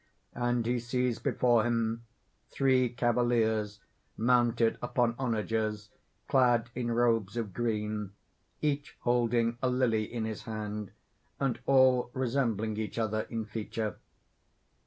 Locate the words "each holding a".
8.63-9.69